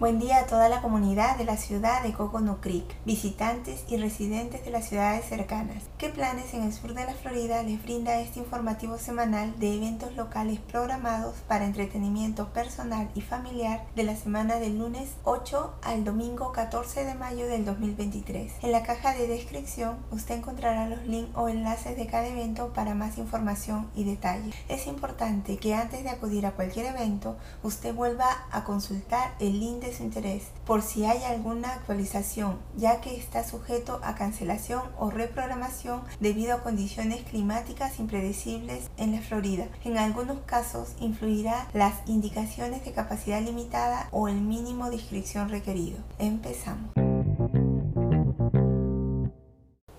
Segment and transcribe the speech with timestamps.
[0.00, 4.64] Buen día a toda la comunidad de la ciudad de Coconut Creek, visitantes y residentes
[4.64, 5.82] de las ciudades cercanas.
[5.98, 10.16] ¿Qué planes en el sur de la Florida les brinda este informativo semanal de eventos
[10.16, 16.50] locales programados para entretenimiento personal y familiar de la semana del lunes 8 al domingo
[16.52, 18.52] 14 de mayo del 2023?
[18.62, 22.94] En la caja de descripción usted encontrará los links o enlaces de cada evento para
[22.94, 24.54] más información y detalles.
[24.70, 29.82] Es importante que antes de acudir a cualquier evento usted vuelva a consultar el link
[29.82, 35.10] de su interés por si hay alguna actualización, ya que está sujeto a cancelación o
[35.10, 39.68] reprogramación debido a condiciones climáticas impredecibles en la Florida.
[39.84, 45.98] En algunos casos influirá las indicaciones de capacidad limitada o el mínimo de inscripción requerido.
[46.18, 46.99] Empezamos.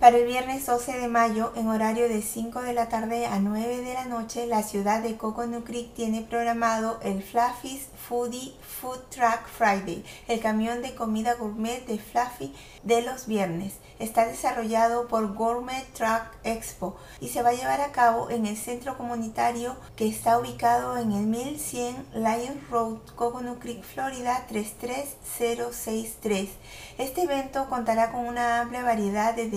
[0.02, 3.84] Para el viernes 12 de mayo, en horario de 5 de la tarde a 9
[3.84, 9.46] de la noche, la ciudad de Coconut Creek tiene programado el Fluffy's Foodie Food Truck
[9.46, 13.76] Friday, el camión de comida gourmet de Fluffy de los viernes.
[13.99, 18.57] Está desarrollado por Gourmet Truck Expo y se va a llevar a cabo en el
[18.57, 26.49] centro comunitario que está ubicado en el 1100 Lions Road, Coconut Creek, Florida 33063.
[26.98, 29.48] Este evento contará con una amplia variedad de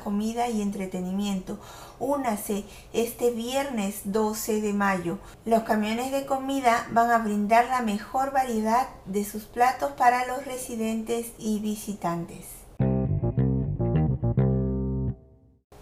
[0.00, 1.58] comida y entretenimiento.
[1.98, 5.18] Únase este viernes 12 de mayo.
[5.44, 10.44] Los camiones de comida van a brindar la mejor variedad de sus platos para los
[10.44, 12.65] residentes y visitantes.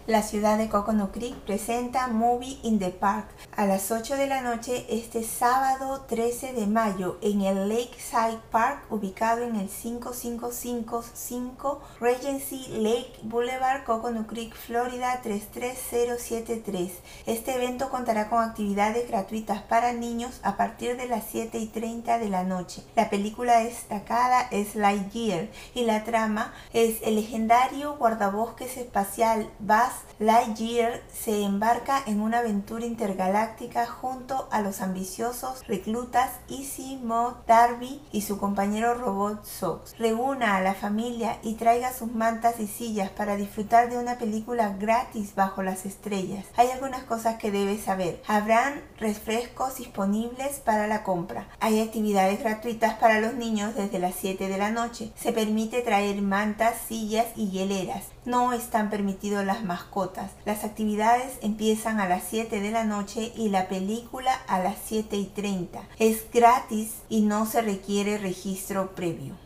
[0.07, 3.25] La ciudad de Coconut Creek presenta Movie in the Park
[3.57, 8.83] a las 8 de la noche este sábado 13 de mayo en el Lakeside Park
[8.91, 16.91] ubicado en el 5555 Regency Lake Boulevard, Coconut Creek, Florida 33073.
[17.25, 22.19] Este evento contará con actividades gratuitas para niños a partir de las 7 y 30
[22.19, 22.83] de la noche.
[22.95, 31.01] La película destacada es Lightyear y la trama es el legendario guardabosques espacial Buzz Lightyear
[31.13, 37.01] se embarca en una aventura intergaláctica junto a los ambiciosos reclutas Easy
[37.45, 39.97] Darby y su compañero robot Sox.
[39.97, 44.75] Reúna a la familia y traiga sus mantas y sillas para disfrutar de una película
[44.79, 46.45] gratis bajo las estrellas.
[46.55, 48.21] Hay algunas cosas que debes saber.
[48.25, 51.49] Habrán refrescos disponibles para la compra.
[51.59, 55.11] Hay actividades gratuitas para los niños desde las 7 de la noche.
[55.15, 58.14] Se permite traer mantas, sillas y hieleras.
[58.25, 60.31] No están permitidos las mascotas.
[60.45, 65.15] Las actividades empiezan a las 7 de la noche y la película a las 7
[65.15, 65.83] y 30.
[65.99, 69.44] Es gratis y no se requiere registro previo.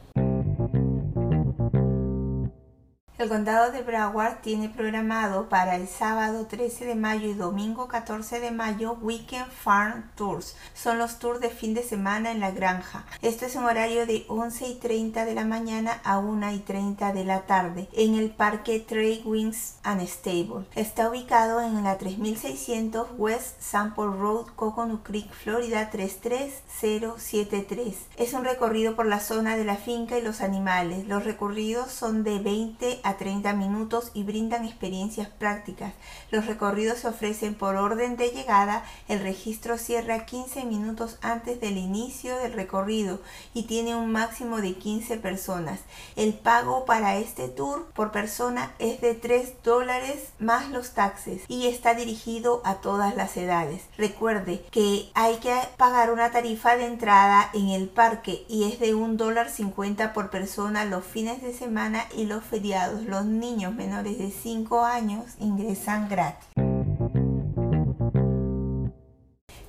[3.19, 8.40] El condado de Broward tiene programado para el sábado 13 de mayo y domingo 14
[8.40, 10.56] de mayo Weekend Farm Tours.
[10.74, 13.06] Son los tours de fin de semana en la granja.
[13.22, 17.12] Esto es un horario de 11 y 30 de la mañana a 1 y 30
[17.12, 20.66] de la tarde en el parque Trade Wings and Stable.
[20.75, 27.97] Está ubicado en la 3600 West Sample Road, Coconut Creek, Florida 33073.
[28.16, 31.06] Es un recorrido por la zona de la finca y los animales.
[31.06, 35.94] Los recorridos son de 20 a 30 minutos y brindan experiencias prácticas.
[36.31, 38.84] Los recorridos se ofrecen por orden de llegada.
[39.08, 43.20] El registro cierra 15 minutos antes del inicio del recorrido
[43.53, 45.80] y tiene un máximo de 15 personas.
[46.16, 51.68] El pago para este tour por persona es de 3 dólares más los taxes y
[51.68, 53.84] está dirigido a todas las edades.
[53.97, 58.94] Recuerde que hay que pagar una tarifa de entrada en el parque y es de
[58.94, 64.18] un dólar 50 por persona los fines de semana y los feriados los niños menores
[64.18, 66.48] de 5 años ingresan gratis.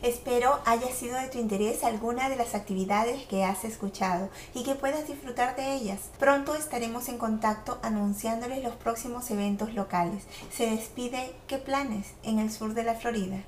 [0.02, 4.74] Espero haya sido de tu interés alguna de las actividades que has escuchado y que
[4.74, 6.10] puedas disfrutar de ellas.
[6.18, 10.24] Pronto estaremos en contacto anunciándoles los próximos eventos locales.
[10.50, 13.44] Se despide ¿Qué planes en el sur de la Florida?